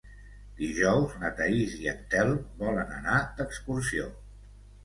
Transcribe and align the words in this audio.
Dijous 0.61 1.11
na 1.23 1.29
Thaís 1.41 1.75
i 1.81 1.89
en 1.93 2.01
Telm 2.15 2.35
volen 2.65 2.97
anar 2.97 3.21
d'excursió. 3.39 4.09